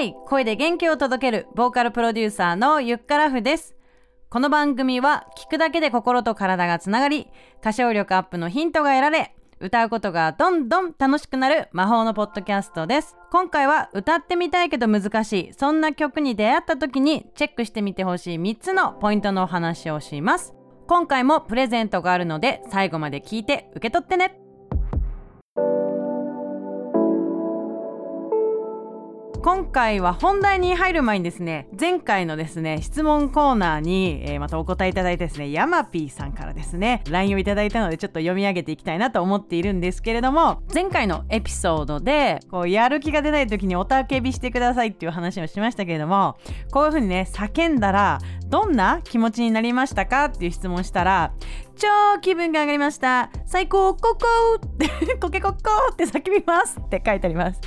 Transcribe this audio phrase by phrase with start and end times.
[0.00, 3.74] イ声で元気を届けるボーカルプロデューサーのゆっからふです
[4.30, 7.28] この番組は聞くだけで心と体がつながり
[7.60, 13.16] 歌唱力アップのヒントが得られ歌うことがどんどん楽しくなる魔法のポッドキャストです。
[13.32, 20.54] 今回は歌ってみたいけど難しいそんな曲に出会った時にチェックしてみてほしい3つのポイントのお話をします。
[20.86, 24.38] 今回もプレゼントがあるので最後まで聞いて受け取ってね。
[29.48, 46.36] 今回は本題に入る前にですね前回のですね質問コーナーに、えー、またお答えいただいてですねヤマピーさんからですね LINE をいただいたのでちょっと読み上げていきたいなと思っているんですけれども前回のエピソードでこうやる気が出ない時におたけびしてくださいっていう話をしましたけれども
[46.70, 48.18] こういう風にね叫んだら
[48.48, 51.32] どんな気持ちになりましたかっていう質問したら
[51.74, 51.88] 超
[52.20, 53.30] 気分が上がりました。
[53.46, 55.58] 最高ココって コケコッコ
[55.92, 57.60] って叫びますって書いてあります。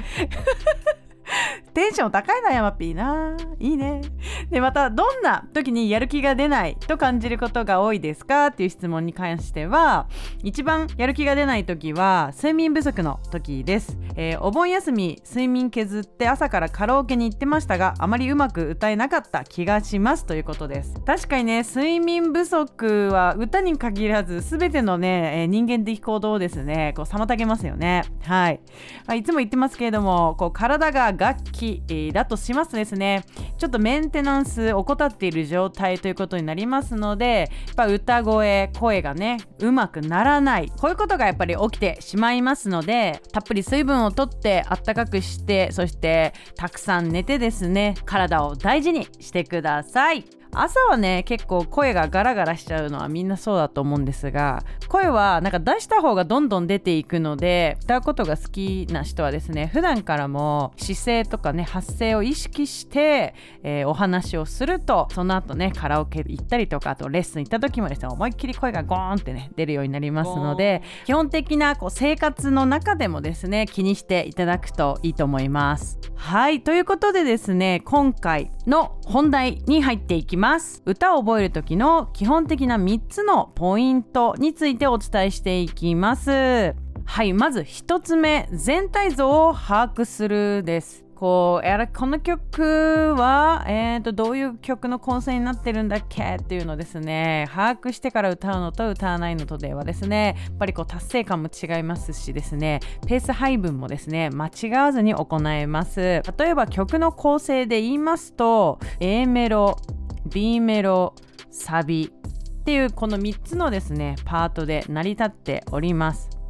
[1.73, 3.35] テンション高いなヤマピーな。
[3.59, 4.01] いいね。
[4.49, 10.07] でまたどんな時にやる気が出ないと感じることが多いですかっていう質問に関しては
[10.43, 20.99] 一番やる気が出ない時は睡眠不足の時です、えー、お盆休み睡眠削って朝からカラオケに行ってましたがあまりうまく歌えなかった気がしますということです。
[21.05, 26.93] 確かにね睡眠不足は歌に限らず全てのね、えー、人間的行動をですね。
[26.95, 28.03] こう妨げますよね。
[28.23, 28.59] はい、
[29.05, 33.23] まあ、いつも言ってますけれどもこう体が楽器、えー、だとしますですね。
[33.57, 40.71] ちょっとメンテナンス怠っている状態ということになりますのでやっぱ歌声声がねうまくならない。
[40.77, 50.40] こういうことがやっぱり起きてしまいますのでたっぷり水分をとってあったかくしてそしてたくさん寝てですね体を大事にしてください。
[50.53, 75.99] 朝はね結構声がガラガラしちゃうのはみんなそうだと思うんですが声はなんか出した方がどんどん出ていくので歌うことが好きな人はですね普段からも姿勢とかね発声を意識して、えー、お話をするとその後ねカラオケ行ったりとかあとレッスン行った時もですね思いっきり声がゴーンってね出るようになりますので基本的なこう生活の中でもですね気にしていただくといいと思います。
[76.15, 80.81] はいということでですね今回の本題に入っていきます。
[80.85, 86.75] 歌を覚える時の基本的な3つのポイントについてお伝えしていきます。
[87.05, 91.05] はいまず1つ目全体像を把握するです。
[91.21, 105.99] こうやこの曲は、えーと、どういう曲の構成になってるんだっけっていうのですね把握してから歌うのと歌わないのとではですねやっぱりこう達成感も違いますしですねペース配分もですね間違わずに行えます。
[105.99, 109.77] 例えば曲の構成で言いますと A メロ
[110.25, 111.13] B メロ
[111.51, 116.40] サビっていうこの3つのですねパートで成り立っております。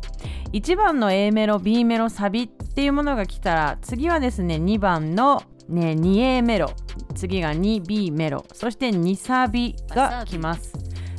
[0.54, 6.72] 1番の A メロ B メロサビっていうものが来たら次はですね2番の、ね、2A メロ。
[7.16, 8.46] 次が 2B メロ。
[8.54, 10.74] そして2サビが来ます。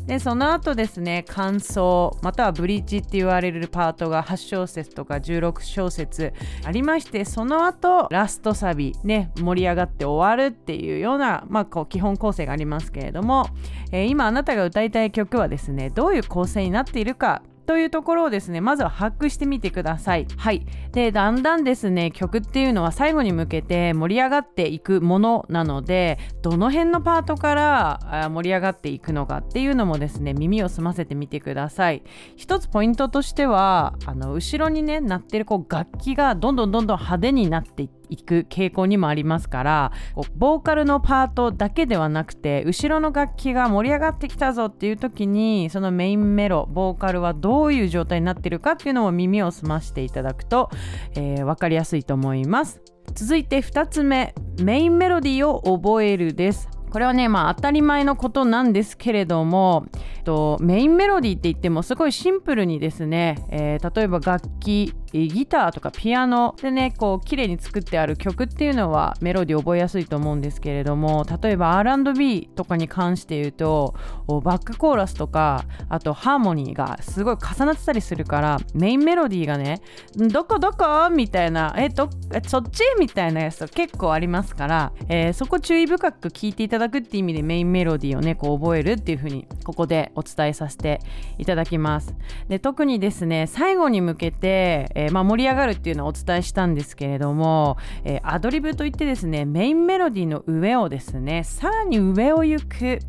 [0.06, 6.32] でその後ですね感想またはブリッジって言われるパートが8小節とか16小節
[6.64, 13.46] ありましてその後ラストサビね盛り上がって終わるっていうような、まあ、こう基本構成がありますけれども、
[13.92, 20.26] えー、今あなたが歌いたい曲はですねどういう構成になっているかというところをですねまずは把握してみてください。
[20.36, 20.66] はい。
[20.92, 32.02] でだんだんですね曲っていうのは最後に向けて盛り上がっていくものなのでどの辺のパートから盛り上がっていくのかっていうのもですね耳を澄ませてみてください。
[32.36, 39.92] 一つポイントとしてはあの後ろにね鳴ってるこう楽器がどんどんどんどん派手になっていっていく傾向にもありますから
[40.36, 50.70] ボーカルのパートだけではなくて後ろの楽器が盛り上がってきたぞっていう時にそのメインメロボーカルはどういう状態になってるかっていうのを耳を澄ましていただくと、
[51.14, 52.80] えー、分かりやすいと思います。
[53.14, 56.68] 続いて2つ目メインメロディーを覚えるです。
[56.92, 59.86] これはねまあ当たり前のことなんですけれども
[60.24, 73.94] とメインメロディーって言ってもすごいシンプルにですね、えー、例えば楽器ギターとかピアノでねこう綺麗に作ってある曲っていうのはメロディー覚えやすいと思うんですけれども例えば R&B とかに関して言うと
[74.42, 79.80] バックコーラスとかあとハーモニーがすごい重なってたりするからメインメロディーがね
[80.16, 81.10] どこどこ？
[81.10, 82.08] みたいなえど
[82.46, 82.82] そっち？
[82.98, 91.00] みたいなやつ結構ありますから、えー、そこ注意深く聞いていただくっていう意味でメインメロディーをねこう覚えるっていう風にここでお伝えさせて
[91.38, 92.14] いただきます。
[92.48, 103.00] で特にですね最後に向けて、えー、まあ、盛り上がるっていうのをお伝えしたんですけれども、えー、アドリブといってですねメインメロディーの上をですねさらに上を行く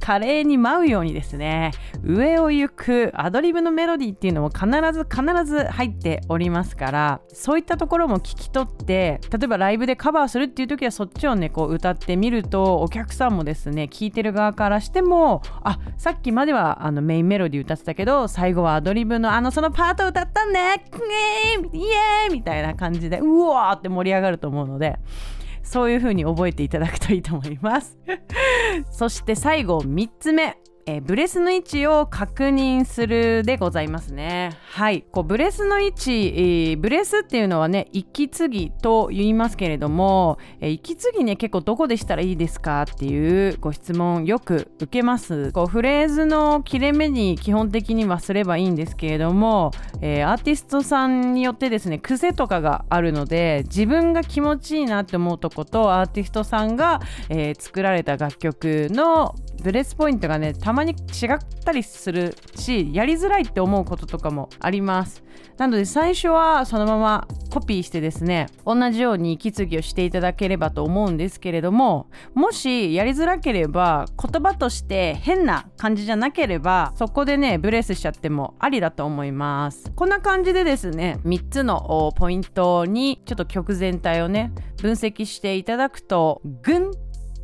[0.00, 1.72] 華麗に舞うようにですね
[2.02, 20.84] 上を行くアドリブのメロディーっていうのも必ず必ず入っておりますからそういったところも聞き取って例えばライブでカバーするっていう時はそっちをねこう歌ってみるとお客さんもですね聞いてる側からしてもあさっきまではあのメインメロディー歌ってたけど最後はアドリブのあのそのパート歌ったね
[21.72, 22.32] イエーイ！
[22.32, 24.98] みたいな感じでうわーって盛り上がると思うので
[25.68, 27.98] そういう風に覚えていただくといいと思います。
[28.90, 30.56] そして最後3つ目。
[30.88, 34.56] えー、ブレスの位置を確認するでございますね。
[34.70, 35.02] はい。
[35.02, 45.52] こうブレスの位置、えー、ブレスっていうのはね、息継ぎと言いますけれども、えー、息継ぎね、結構どこでしたらいいですかっていうご質問よく受けます。
[45.52, 65.22] こうフレーズの切れ目に基本的にはすればいいんですけれども、えアーティストさんによってですね、癖とかがあるので、自分が気持ちいいなって思うとことアーティストさんが、え作られた楽曲のブレスポイントがねたままに違ったりするしやりづらいって思うこととかもあります。
[65.56, 79.90] なので最初はそのままコピーしてですね同じように息継ぎをしていただければと思うんですけれどももしやりづらければ言葉として変な感じじゃなければそこでねブレスしちゃってもありだと思います。
[79.94, 86.90] こんな感じでですね3つのポイントにちょっと曲全体をね分析していただくとぐん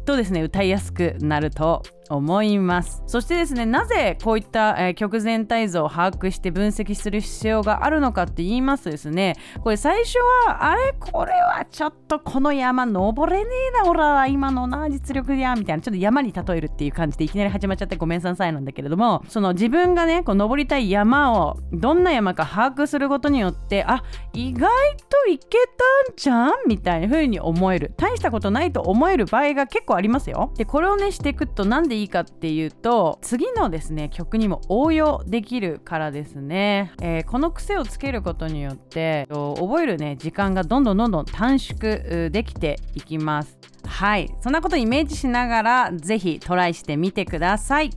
[0.05, 1.83] とですね歌いやすくなると
[2.17, 3.03] 思います。
[3.07, 10.95] そしてですねなぜこういった、えー、曲全体像を把握して分析する必要があるのかって言いますとですねこれ最初はあれ？
[10.99, 24.69] これはちょっとこの山登れねえなほら今のな実力やみたいなちょっと山に例えるっていう感じでいきなり始まっちゃってごめんなさいなんだけれどもその自分がねこう登りたい山をどんな山か把握することによってあ意外
[25.25, 25.47] といけ
[26.07, 26.53] たんじゃん？
[26.69, 27.95] みたいな風に思える。
[27.97, 30.53] 大したことないと思える場合が結構ありますよ。
[30.57, 47.91] でこれをねしていくとなんででいいかっていうと次のですね曲にも応用できるからですね、えー、この癖をつけることによって覚えるね時間がどんどんどんどん短縮できていきますはいそんなことをイメージしながら是非トライしてみてください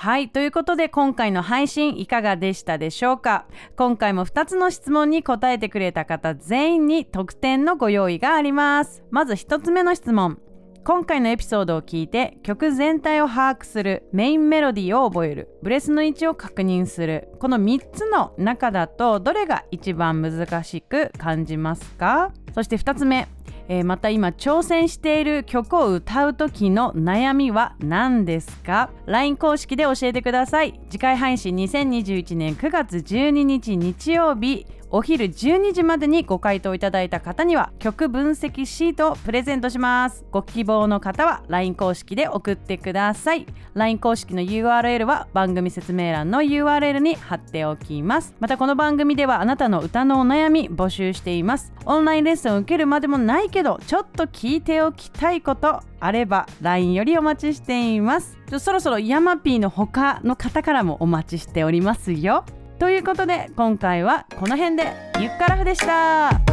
[0.00, 0.28] はい。
[0.28, 3.46] ということで今回の配信いかがでしたでしょうか？
[3.74, 9.02] 今回も2つの質問に答えてくれた方全員に特典のご用意があります。
[9.10, 10.38] まず1つ目の質問。
[10.88, 22.32] 今回のエピソードを聞いて曲全体を把握するメインメロディーを覚えるブレスの位置を確認するこの3つの中だとどれが一番難しく感じますか？
[22.54, 23.28] そして2つ目、
[23.68, 30.80] えー、また今挑戦している曲を歌う時の悩みは何ですか？LINE 公式で教えてください。
[30.90, 40.24] 次回配信2021年9月12日日曜日お昼12時までにご回答いただいた方には曲分析シートをプレゼントします。
[40.30, 43.46] ご希望の方は LINE 公式で送ってください。
[43.74, 48.34] LINE 公式の URL は番組説明欄の URL に貼っておきます。
[48.40, 51.74] またこの番組ではあなたの歌のお悩み募集しています。
[51.84, 58.38] オンラインレッスンを受けるまでもないけどちょっと聞いておきたいことあれば LINE よりお待ちしています。
[58.60, 62.44] そろそろヤマピーの他の方からもお待ちしておりますよ。
[62.78, 66.47] ということで今回はこの辺でゆっからふでした。